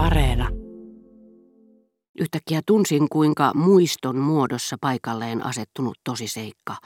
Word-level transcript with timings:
Areena. 0.00 0.48
Yhtäkkiä 2.20 2.60
tunsin, 2.66 3.08
kuinka 3.08 3.52
muiston 3.54 4.16
muodossa 4.16 4.76
paikalleen 4.80 5.46
asettunut 5.46 5.98
tosiseikka 6.04 6.76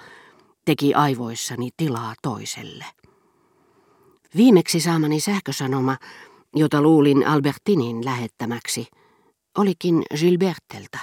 teki 0.65 0.95
aivoissani 0.95 1.69
tilaa 1.77 2.15
toiselle. 2.23 2.85
Viimeksi 4.37 4.81
saamani 4.81 5.21
sähkösanoma, 5.21 5.97
jota 6.57 6.83
luulin 6.83 7.27
Albertinin 7.27 8.05
lähettämäksi, 8.05 8.87
olikin 9.59 10.03
Gilberteltä. 10.21 10.99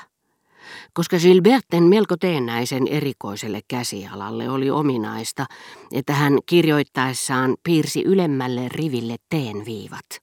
Koska 0.93 1.17
Gilberten 1.17 1.83
melko 1.83 2.17
teennäisen 2.17 2.87
erikoiselle 2.87 3.61
käsialalle 3.67 4.49
oli 4.49 4.69
ominaista, 4.69 5.45
että 5.91 6.13
hän 6.13 6.37
kirjoittaessaan 6.45 7.55
piirsi 7.63 8.03
ylemmälle 8.03 8.69
riville 8.69 9.15
teenviivat– 9.29 10.05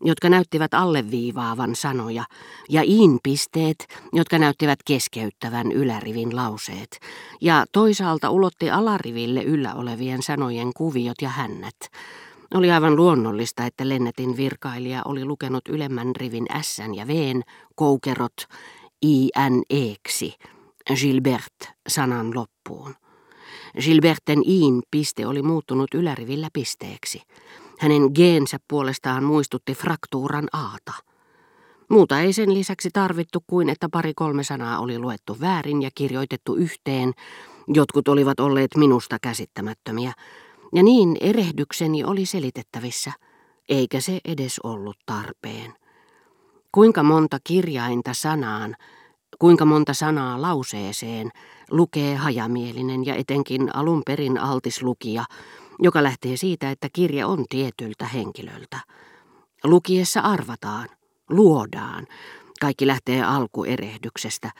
jotka 0.00 0.28
näyttivät 0.28 0.74
alleviivaavan 0.74 1.76
sanoja, 1.76 2.24
ja 2.68 2.82
iin-pisteet, 2.82 3.86
jotka 4.12 4.38
näyttivät 4.38 4.78
keskeyttävän 4.84 5.72
ylärivin 5.72 6.36
lauseet, 6.36 6.98
ja 7.40 7.64
toisaalta 7.72 8.30
ulotti 8.30 8.70
alariville 8.70 9.42
yllä 9.42 9.74
olevien 9.74 10.22
sanojen 10.22 10.72
kuviot 10.76 11.22
ja 11.22 11.28
hännät. 11.28 11.76
Oli 12.54 12.70
aivan 12.70 12.96
luonnollista, 12.96 13.66
että 13.66 13.88
Lennetin 13.88 14.36
virkailija 14.36 15.02
oli 15.04 15.24
lukenut 15.24 15.68
ylemmän 15.68 16.16
rivin 16.16 16.46
S 16.62 16.78
ja 16.94 17.06
V 17.06 17.40
koukerot 17.74 18.46
INEksi, 19.02 20.34
Gilbert 20.94 21.72
sanan 21.88 22.34
loppuun. 22.34 22.94
Gilberten 23.80 24.42
iin 24.46 24.82
piste 24.90 25.26
oli 25.26 25.42
muuttunut 25.42 25.94
ylärivillä 25.94 26.48
pisteeksi. 26.52 27.22
Hänen 27.84 28.10
geensä 28.14 28.58
puolestaan 28.68 29.24
muistutti 29.24 29.74
fraktuuran 29.74 30.48
aata. 30.52 30.92
Muuta 31.88 32.20
ei 32.20 32.32
sen 32.32 32.54
lisäksi 32.54 32.90
tarvittu 32.92 33.44
kuin, 33.46 33.68
että 33.68 33.88
pari-kolme 33.88 34.44
sanaa 34.44 34.78
oli 34.78 34.98
luettu 34.98 35.36
väärin 35.40 35.82
ja 35.82 35.90
kirjoitettu 35.94 36.54
yhteen. 36.54 37.12
Jotkut 37.68 38.08
olivat 38.08 38.40
olleet 38.40 38.70
minusta 38.76 39.18
käsittämättömiä. 39.22 40.12
Ja 40.74 40.82
niin 40.82 41.16
erehdykseni 41.20 42.04
oli 42.04 42.26
selitettävissä, 42.26 43.12
eikä 43.68 44.00
se 44.00 44.20
edes 44.24 44.60
ollut 44.62 44.96
tarpeen. 45.06 45.74
Kuinka 46.72 47.02
monta 47.02 47.38
kirjainta 47.44 48.14
sanaan, 48.14 48.76
kuinka 49.38 49.64
monta 49.64 49.94
sanaa 49.94 50.42
lauseeseen 50.42 51.30
lukee 51.70 52.16
hajamielinen 52.16 53.06
ja 53.06 53.14
etenkin 53.14 53.76
alun 53.76 54.02
perin 54.06 54.38
altis 54.38 54.82
lukija, 54.82 55.24
joka 55.78 56.02
lähtee 56.02 56.36
siitä, 56.36 56.70
että 56.70 56.88
kirja 56.92 57.26
on 57.26 57.44
tietyltä 57.50 58.06
henkilöltä. 58.06 58.80
Lukiessa 59.64 60.20
arvataan, 60.20 60.88
luodaan. 61.30 62.06
Kaikki 62.60 62.86
lähtee 62.86 63.22
alkuerehdyksestä. 63.22 64.50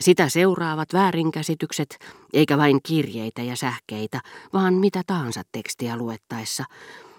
Sitä 0.00 0.28
seuraavat 0.28 0.92
väärinkäsitykset, 0.92 1.98
eikä 2.32 2.58
vain 2.58 2.80
kirjeitä 2.82 3.42
ja 3.42 3.56
sähkeitä, 3.56 4.20
vaan 4.52 4.74
mitä 4.74 5.02
tahansa 5.06 5.42
tekstiä 5.52 5.96
luettaessa. 5.96 6.64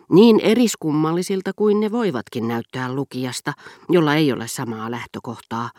Niin 0.10 0.40
eriskummallisilta 0.40 1.52
kuin 1.56 1.80
ne 1.80 1.92
voivatkin 1.92 2.48
näyttää 2.48 2.94
lukijasta, 2.94 3.54
jolla 3.90 4.16
ei 4.16 4.32
ole 4.32 4.48
samaa 4.48 4.92
lähtökohtaa, 4.92 5.70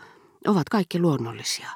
ovat 0.47 0.69
kaikki 0.69 0.99
luonnollisia. 0.99 1.69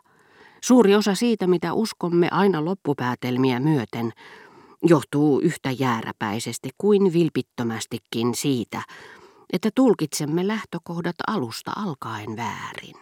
Suuri 0.61 0.95
osa 0.95 1.15
siitä, 1.15 1.47
mitä 1.47 1.73
uskomme 1.73 2.27
aina 2.31 2.65
loppupäätelmiä 2.65 3.59
myöten, 3.59 4.13
johtuu 4.83 5.39
yhtä 5.39 5.71
jääräpäisesti 5.71 6.69
kuin 6.77 7.13
vilpittömästikin 7.13 8.35
siitä, 8.35 8.81
että 9.53 9.69
tulkitsemme 9.75 10.47
lähtökohdat 10.47 11.15
alusta 11.27 11.71
alkaen 11.75 12.37
väärin. 12.37 12.95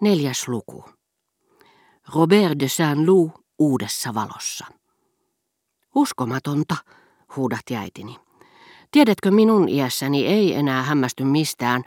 Neljäs 0.00 0.48
luku. 0.48 0.84
Robert 2.14 2.58
de 2.58 2.68
Saint-Loup 2.68 3.32
uudessa 3.58 4.14
valossa. 4.14 4.66
Uskomatonta, 5.94 6.76
huudahti 7.36 7.76
äitini. 7.76 8.16
Tiedätkö, 8.90 9.30
minun 9.30 9.68
iässäni 9.68 10.26
ei 10.26 10.54
enää 10.54 10.82
hämmästy 10.82 11.24
mistään, 11.24 11.82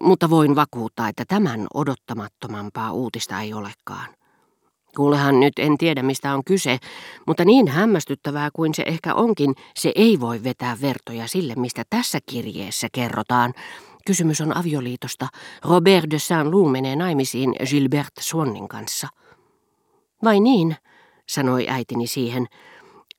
mutta 0.00 0.30
voin 0.30 0.56
vakuuttaa, 0.56 1.08
että 1.08 1.24
tämän 1.28 1.66
odottamattomampaa 1.74 2.92
uutista 2.92 3.40
ei 3.40 3.54
olekaan. 3.54 4.08
Kuulehan 4.96 5.40
nyt 5.40 5.58
en 5.58 5.78
tiedä 5.78 6.02
mistä 6.02 6.34
on 6.34 6.44
kyse, 6.44 6.78
mutta 7.26 7.44
niin 7.44 7.68
hämmästyttävää 7.68 8.50
kuin 8.54 8.74
se 8.74 8.82
ehkä 8.86 9.14
onkin, 9.14 9.54
se 9.76 9.92
ei 9.94 10.20
voi 10.20 10.44
vetää 10.44 10.76
vertoja 10.80 11.26
sille, 11.26 11.54
mistä 11.54 11.82
tässä 11.90 12.18
kirjeessä 12.26 12.88
kerrotaan. 12.92 13.54
Kysymys 14.06 14.40
on 14.40 14.56
avioliitosta. 14.56 15.28
Robert 15.64 16.10
de 16.10 16.18
Saint-Loup 16.18 16.70
menee 16.70 16.96
naimisiin 16.96 17.54
Gilbert 17.70 18.12
Swannin 18.20 18.68
kanssa. 18.68 19.08
Vai 20.24 20.40
niin, 20.40 20.76
sanoi 21.28 21.66
äitini 21.68 22.06
siihen. 22.06 22.46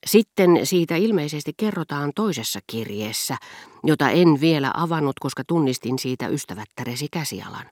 Sitten 0.05 0.59
siitä 0.63 0.95
ilmeisesti 0.95 1.51
kerrotaan 1.57 2.11
toisessa 2.15 2.59
kirjeessä, 2.67 3.37
jota 3.83 4.09
en 4.09 4.41
vielä 4.41 4.71
avannut, 4.73 5.19
koska 5.19 5.43
tunnistin 5.47 5.99
siitä 5.99 6.27
ystävättäresi 6.27 7.07
käsialan 7.11 7.65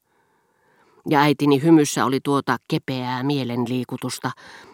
ja 1.10 1.22
äitini 1.22 1.64
hymyssä 1.64 2.06
oli 2.06 2.20
tuota 2.24 2.58
kepeää 2.68 3.24
mielenliikutusta, 3.24 4.32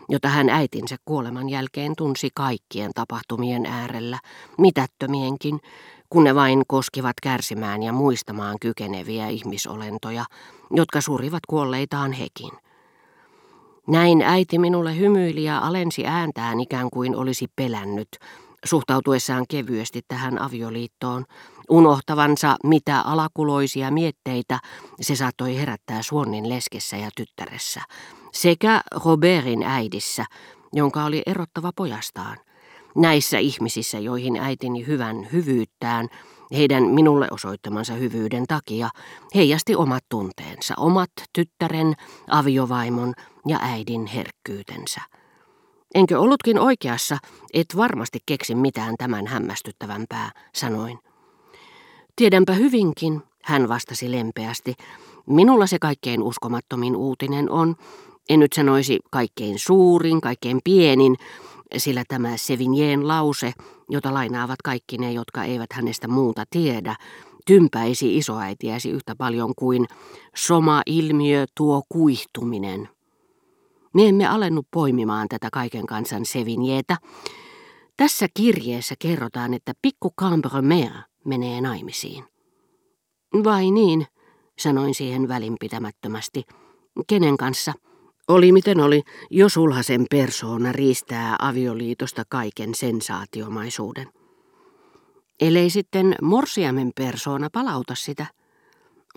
jota 0.10 0.28
hän 0.28 0.50
äitinsä 0.50 0.96
kuoleman 1.06 1.50
jälkeen 1.50 1.94
tunsi 1.98 2.30
kaikkien 2.34 2.92
tapahtumien 2.96 3.66
äärellä, 3.66 4.20
mitättömienkin, 4.58 5.60
kun 6.10 6.24
ne 6.24 6.36
vain 6.36 6.64
koskivat 6.68 7.16
kärsimään 7.22 7.84
ja 7.84 7.94
muistamaan 7.94 8.58
kykeneviä 8.62 9.28
ihmisolentoja, 9.28 10.26
jotka 10.72 11.02
surivat 11.02 11.44
kuolleitaan 11.48 12.12
hekin. 12.12 12.52
Näin 13.88 14.22
äiti 14.22 14.60
minulle 14.60 14.98
hymyili 14.98 15.44
ja 15.44 15.60
alensi 15.60 16.06
ääntään 16.08 16.60
ikään 16.60 16.90
kuin 16.90 17.16
olisi 17.16 17.48
pelännyt, 17.56 18.08
suhtautuessaan 18.66 19.46
kevyesti 19.50 20.02
tähän 20.08 20.42
avioliittoon, 20.42 21.26
unohtavansa 21.70 22.56
mitä 22.64 23.02
alakuloisia 23.02 23.92
mietteitä 23.92 24.60
se 25.02 25.16
saattoi 25.16 25.58
herättää 25.58 26.02
Suonnin 26.02 26.50
leskessä 26.50 26.98
ja 26.98 27.10
tyttäressä, 27.18 27.82
sekä 28.34 28.82
Robertin 29.06 29.64
äidissä, 29.64 30.26
jonka 30.74 31.06
oli 31.06 31.22
erottava 31.26 31.72
pojastaan. 31.76 32.38
Näissä 32.96 33.38
ihmisissä, 33.38 34.00
joihin 34.00 34.38
äitini 34.38 34.88
hyvän 34.88 35.28
hyvyyttään, 35.32 36.08
heidän 36.52 36.84
minulle 36.84 37.28
osoittamansa 37.32 37.94
hyvyyden 37.94 38.48
takia, 38.48 38.90
heijasti 39.36 39.76
omat 39.76 40.04
tunteensa, 40.10 40.74
omat 40.78 41.12
tyttären, 41.34 41.94
aviovaimon 42.30 43.14
ja 43.48 43.60
äidin 43.62 44.06
herkkyytensä. 44.06 45.02
Enkö 45.96 46.20
ollutkin 46.20 46.60
oikeassa, 46.60 47.18
et 47.54 47.68
varmasti 47.78 48.20
keksi 48.26 48.56
mitään 48.56 48.96
tämän 48.98 49.28
hämmästyttävämpää, 49.28 50.32
sanoin. 50.56 51.00
Tiedänpä 52.16 52.54
hyvinkin, 52.54 53.22
hän 53.44 53.70
vastasi 53.70 54.12
lempeästi. 54.12 54.74
Minulla 55.26 55.68
se 55.68 55.80
kaikkein 55.80 56.24
uskomattomin 56.24 56.96
uutinen 56.96 57.50
on, 57.50 57.76
en 58.30 58.40
nyt 58.40 58.54
sanoisi 58.54 59.00
kaikkein 59.12 59.60
suurin, 59.60 60.22
kaikkein 60.22 60.60
pienin, 60.64 61.16
sillä 61.78 62.04
tämä 62.08 62.38
Sevignien 62.38 63.08
lause, 63.08 63.54
jota 63.90 64.14
lainaavat 64.14 64.62
kaikki 64.64 64.98
ne, 64.98 65.12
jotka 65.12 65.44
eivät 65.44 65.74
hänestä 65.74 66.08
muuta 66.08 66.44
tiedä, 66.50 66.96
tympäisi 67.46 68.18
isoäitiäsi 68.18 68.90
yhtä 68.90 69.16
paljon 69.16 69.54
kuin 69.56 69.86
soma 70.36 70.82
ilmiö 70.86 71.46
tuo 71.58 71.82
kuihtuminen. 71.90 72.95
Me 73.96 74.08
emme 74.08 74.28
alennut 74.28 74.68
poimimaan 74.72 75.28
tätä 75.28 75.50
kaiken 75.52 75.86
kansan 75.86 76.26
Sevignietä. 76.26 76.98
Tässä 77.98 78.28
kirjeessä 78.34 78.96
kerrotaan, 79.00 79.54
että 79.54 79.74
pikku 79.82 80.14
Cambremer 80.22 80.92
menee 81.26 81.62
naimisiin. 81.62 82.24
Vai 83.44 83.72
niin, 83.72 84.08
sanoin 84.60 84.96
siihen 84.96 85.28
välinpitämättömästi. 85.28 86.44
Kenen 87.08 87.38
kanssa? 87.38 87.74
Oli 88.28 88.52
miten 88.52 88.80
oli, 88.80 89.04
jos 89.30 89.54
sulhasen 89.54 90.06
persoona 90.10 90.72
riistää 90.72 91.36
avioliitosta 91.40 92.24
kaiken 92.30 92.76
sensaatiomaisuuden. 92.76 94.08
Elei 95.40 95.70
sitten 95.70 96.16
morsiamen 96.22 96.92
persoona 96.96 97.50
palauta 97.54 97.96
sitä. 97.96 98.26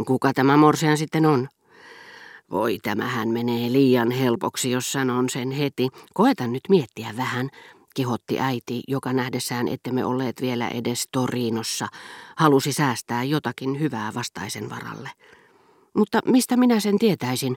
Kuka 0.06 0.32
tämä 0.32 0.56
morsian 0.56 0.98
sitten 0.98 1.26
on? 1.26 1.48
Voi, 2.50 2.78
tämähän 2.82 3.28
menee 3.28 3.72
liian 3.72 4.10
helpoksi, 4.10 4.70
jos 4.70 4.92
sanon 4.92 5.28
sen 5.28 5.50
heti. 5.50 5.88
Koeta 6.14 6.46
nyt 6.46 6.62
miettiä 6.68 7.14
vähän, 7.16 7.48
kehotti 7.94 8.40
äiti, 8.40 8.82
joka 8.88 9.12
nähdessään 9.12 9.68
ettemme 9.68 10.04
olleet 10.04 10.40
vielä 10.40 10.68
edes 10.68 11.08
Torinossa, 11.12 11.86
halusi 12.36 12.72
säästää 12.72 13.24
jotakin 13.24 13.80
hyvää 13.80 14.14
vastaisen 14.14 14.70
varalle. 14.70 15.10
Mutta 15.94 16.20
mistä 16.26 16.56
minä 16.56 16.80
sen 16.80 16.98
tietäisin? 16.98 17.56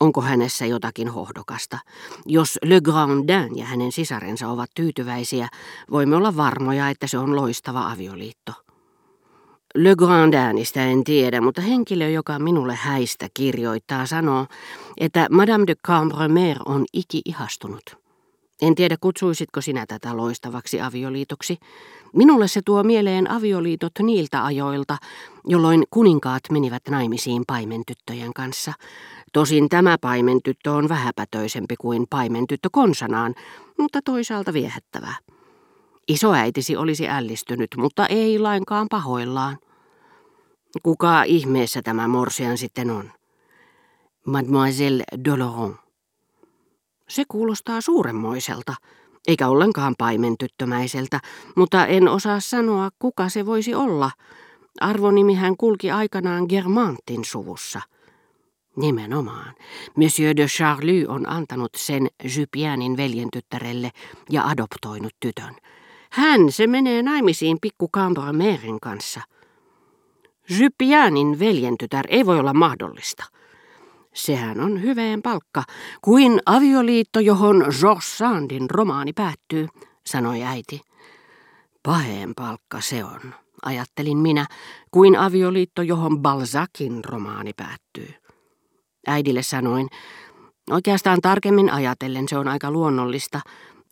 Onko 0.00 0.20
hänessä 0.20 0.66
jotakin 0.66 1.08
hohdokasta? 1.08 1.78
Jos 2.26 2.58
Le 2.64 2.80
Grandin 2.80 3.56
ja 3.56 3.64
hänen 3.64 3.92
sisarensa 3.92 4.48
ovat 4.48 4.70
tyytyväisiä, 4.74 5.48
voimme 5.90 6.16
olla 6.16 6.36
varmoja, 6.36 6.88
että 6.88 7.06
se 7.06 7.18
on 7.18 7.36
loistava 7.36 7.90
avioliitto. 7.90 8.52
Le 9.74 9.96
Grandinista 9.96 10.80
en 10.80 11.04
tiedä, 11.04 11.40
mutta 11.40 11.60
henkilö, 11.60 12.08
joka 12.08 12.38
minulle 12.38 12.74
häistä 12.74 13.28
kirjoittaa, 13.34 14.06
sanoo, 14.06 14.46
että 14.98 15.26
Madame 15.30 15.66
de 15.66 15.74
Cambremer 15.86 16.56
on 16.66 16.84
iki-ihastunut. 16.92 17.82
En 18.62 18.74
tiedä, 18.74 18.96
kutsuisitko 19.00 19.60
sinä 19.60 19.86
tätä 19.86 20.16
loistavaksi 20.16 20.80
avioliitoksi. 20.80 21.58
Minulle 22.12 22.48
se 22.48 22.62
tuo 22.64 22.82
mieleen 22.82 23.30
avioliitot 23.30 23.92
niiltä 24.02 24.44
ajoilta, 24.44 24.96
jolloin 25.46 25.84
kuninkaat 25.90 26.42
menivät 26.52 26.82
naimisiin 26.90 27.42
paimentyttöjen 27.46 28.32
kanssa. 28.32 28.72
Tosin 29.32 29.68
tämä 29.68 29.98
paimentyttö 30.00 30.72
on 30.72 30.88
vähäpätöisempi 30.88 31.74
kuin 31.76 32.06
paimentyttö 32.10 32.68
konsanaan, 32.72 33.34
mutta 33.78 34.00
toisaalta 34.04 34.52
viehättävää. 34.52 35.14
Isoäitisi 36.10 36.76
olisi 36.76 37.08
ällistynyt, 37.08 37.70
mutta 37.76 38.06
ei 38.06 38.38
lainkaan 38.38 38.86
pahoillaan. 38.90 39.58
Kuka 40.82 41.22
ihmeessä 41.22 41.82
tämä 41.82 42.08
morsian 42.08 42.58
sitten 42.58 42.90
on? 42.90 43.10
Mademoiselle 44.26 45.04
Doloron. 45.24 45.78
Se 47.08 47.24
kuulostaa 47.28 47.80
suuremmoiselta, 47.80 48.74
eikä 49.28 49.48
ollenkaan 49.48 49.94
paimentyttömäiseltä, 49.98 51.20
mutta 51.56 51.86
en 51.86 52.08
osaa 52.08 52.40
sanoa, 52.40 52.90
kuka 52.98 53.28
se 53.28 53.46
voisi 53.46 53.74
olla. 53.74 54.10
Arvonimihän 54.80 55.56
kulki 55.56 55.90
aikanaan 55.90 56.46
Germantin 56.48 57.24
suvussa. 57.24 57.80
Nimenomaan. 58.76 59.54
Monsieur 59.96 60.36
de 60.36 60.46
Charlie 60.46 61.08
on 61.08 61.28
antanut 61.28 61.70
sen 61.76 62.06
Jupienin 62.36 62.96
veljentyttärelle 62.96 63.90
ja 64.30 64.46
adoptoinut 64.46 65.12
tytön. 65.20 65.56
Hän 66.12 66.52
se 66.52 66.66
menee 66.66 67.02
naimisiin 67.02 67.58
pikku 67.60 67.88
Cambromerin 67.88 68.80
kanssa. 68.80 69.20
Jypianin 70.58 71.38
veljentytär 71.38 72.04
ei 72.08 72.26
voi 72.26 72.38
olla 72.38 72.54
mahdollista. 72.54 73.24
Sehän 74.14 74.60
on 74.60 74.82
hyveen 74.82 75.22
palkka, 75.22 75.62
kuin 76.00 76.40
avioliitto, 76.46 77.20
johon 77.20 77.64
Georges 77.80 78.18
Sandin 78.18 78.70
romaani 78.70 79.12
päättyy, 79.12 79.68
sanoi 80.06 80.42
äiti. 80.42 80.80
Paheen 81.82 82.32
palkka 82.36 82.80
se 82.80 83.04
on, 83.04 83.20
ajattelin 83.62 84.18
minä, 84.18 84.46
kuin 84.90 85.16
avioliitto, 85.16 85.82
johon 85.82 86.22
Balzacin 86.22 87.04
romaani 87.04 87.52
päättyy. 87.52 88.14
Äidille 89.06 89.42
sanoin, 89.42 89.88
oikeastaan 90.70 91.20
tarkemmin 91.20 91.72
ajatellen 91.72 92.28
se 92.28 92.38
on 92.38 92.48
aika 92.48 92.70
luonnollista, 92.70 93.40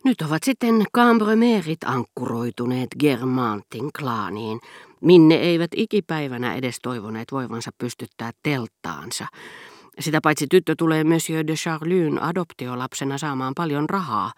nyt 0.05 0.21
ovat 0.21 0.43
sitten 0.43 0.85
Cambremerit 0.95 1.85
ankkuroituneet 1.85 2.89
Germantin 3.01 3.91
klaaniin, 3.99 4.61
minne 5.01 5.35
eivät 5.35 5.71
ikipäivänä 5.77 6.55
edes 6.55 6.79
toivoneet 6.83 7.33
voivansa 7.33 7.71
pystyttää 7.79 8.31
telttaansa. 8.43 9.27
Sitä 10.01 10.21
paitsi 10.23 10.47
tyttö 10.51 10.75
tulee 10.79 11.05
Monsieur 11.05 11.47
de 11.47 11.55
Charlyn 11.55 12.23
adoptiolapsena 12.23 13.19
saamaan 13.19 13.53
paljon 13.57 13.91
rahaa, 13.91 14.33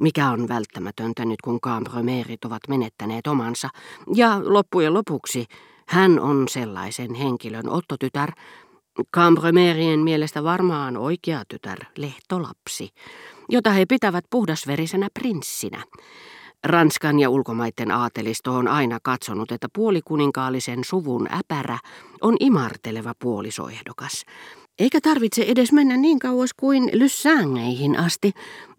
mikä 0.00 0.30
on 0.30 0.48
välttämätöntä 0.48 1.24
nyt 1.24 1.42
kun 1.44 1.60
Cambremerit 1.60 2.44
ovat 2.44 2.62
menettäneet 2.68 3.26
omansa. 3.26 3.68
Ja 4.14 4.40
loppujen 4.44 4.94
lopuksi 4.94 5.44
hän 5.88 6.20
on 6.20 6.48
sellaisen 6.48 7.14
henkilön 7.14 7.68
ottotytär, 7.68 8.32
Cambremerien 9.14 10.00
mielestä 10.00 10.44
varmaan 10.44 10.96
oikea 10.96 11.42
tytär, 11.48 11.78
lehtolapsi 11.96 12.90
jota 13.48 13.70
he 13.70 13.86
pitävät 13.86 14.24
puhdasverisenä 14.30 15.08
prinssinä. 15.14 15.82
Ranskan 16.64 17.18
ja 17.18 17.30
ulkomaiden 17.30 17.90
aatelisto 17.90 18.52
on 18.52 18.68
aina 18.68 18.98
katsonut, 19.02 19.52
että 19.52 19.68
puolikuninkaallisen 19.74 20.84
suvun 20.84 21.28
äpärä 21.32 21.78
on 22.20 22.36
imarteleva 22.40 23.12
puolisoehdokas. 23.18 24.24
Eikä 24.78 25.00
tarvitse 25.00 25.42
edes 25.42 25.72
mennä 25.72 25.96
niin 25.96 26.18
kauas 26.18 26.50
kuin 26.56 26.90
Lyssangeihin 26.92 27.98
asti. 27.98 28.32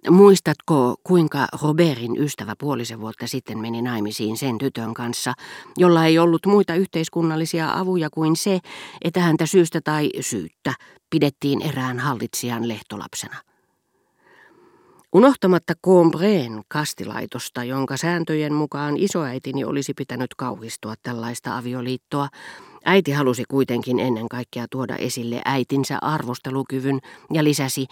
Muistatko, 0.10 0.96
kuinka 1.04 1.48
Robertin 1.62 2.18
ystävä 2.18 2.54
puolisen 2.60 3.02
vuotta 3.02 3.28
sitten 3.28 3.60
meni 3.60 3.81
naimisiin 3.81 4.38
sen 4.38 4.58
tytön 4.58 4.94
kanssa, 4.94 5.34
jolla 5.78 6.06
ei 6.06 6.20
ollut 6.20 6.46
muita 6.46 6.75
yhteiskunnallisia 6.75 7.74
avuja 7.74 8.10
kuin 8.10 8.36
se, 8.36 8.60
että 9.02 9.20
häntä 9.20 9.46
syystä 9.46 9.81
tai 9.84 10.10
syyttä 10.20 10.74
pidettiin 11.10 11.62
erään 11.62 12.00
hallitsijan 12.00 12.68
lehtolapsena? 12.68 13.47
Unohtamatta 15.13 15.74
Combreen 15.86 16.62
kastilaitosta, 16.68 17.63
jonka 17.63 17.98
sääntöjen 17.98 18.54
mukaan 18.54 18.98
isoäitini 18.98 19.63
olisi 19.63 19.94
pitänyt 19.94 20.36
kauhistua 20.38 20.94
tällaista 21.04 21.57
avioliittoa, 21.57 22.27
äiti 22.86 23.12
halusi 23.12 23.44
kuitenkin 23.48 24.00
ennen 24.00 24.30
kaikkea 24.30 24.65
tuoda 24.71 24.95
esille 24.95 25.42
äitinsä 25.45 25.98
arvostelukyvyn 26.01 27.00
ja 27.33 27.44
lisäsi, 27.44 27.86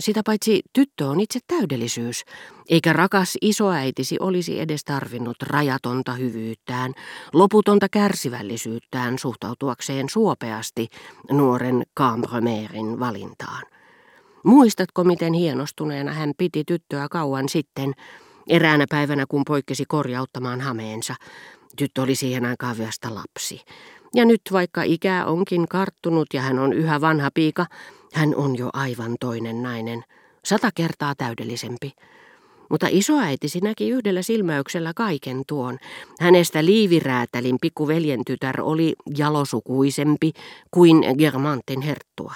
sitä 0.00 0.22
paitsi 0.26 0.60
tyttö 0.72 1.08
on 1.08 1.20
itse 1.20 1.40
täydellisyys, 1.46 2.24
eikä 2.68 2.92
rakas 2.92 3.38
isoäitisi 3.40 4.16
olisi 4.20 4.60
edes 4.60 4.84
tarvinnut 4.84 5.36
rajatonta 5.42 6.12
hyvyyttään, 6.12 6.92
loputonta 7.32 7.88
kärsivällisyyttään 7.88 9.18
suhtautuakseen 9.18 10.08
suopeasti 10.08 10.88
nuoren 11.30 11.82
Cambremerin 11.98 13.00
valintaan. 13.00 13.71
Muistatko, 14.44 15.04
miten 15.04 15.32
hienostuneena 15.32 16.12
hän 16.12 16.32
piti 16.38 16.64
tyttöä 16.64 17.06
kauan 17.10 17.48
sitten, 17.48 17.92
eräänä 18.48 18.86
päivänä 18.90 19.24
kun 19.28 19.42
poikkesi 19.46 19.84
korjauttamaan 19.88 20.60
hameensa. 20.60 21.14
Tyttö 21.76 22.02
oli 22.02 22.14
siihen 22.14 22.44
aikaan 22.44 22.78
vasta 22.78 23.14
lapsi. 23.14 23.60
Ja 24.14 24.24
nyt 24.24 24.40
vaikka 24.52 24.82
ikää 24.82 25.26
onkin 25.26 25.68
karttunut 25.68 26.26
ja 26.34 26.42
hän 26.42 26.58
on 26.58 26.72
yhä 26.72 27.00
vanha 27.00 27.30
piika, 27.34 27.66
hän 28.12 28.34
on 28.36 28.58
jo 28.58 28.70
aivan 28.72 29.16
toinen 29.20 29.62
nainen, 29.62 30.04
sata 30.44 30.70
kertaa 30.74 31.14
täydellisempi. 31.14 31.92
Mutta 32.70 32.86
isoäitisi 32.90 33.60
näki 33.60 33.90
yhdellä 33.90 34.22
silmäyksellä 34.22 34.92
kaiken 34.96 35.42
tuon. 35.46 35.78
Hänestä 36.20 36.64
liiviräätälin 36.64 37.56
pikkuveljen 37.60 38.20
tytär 38.26 38.60
oli 38.60 38.94
jalosukuisempi 39.16 40.32
kuin 40.70 41.04
Germantin 41.18 41.80
herttua. 41.80 42.34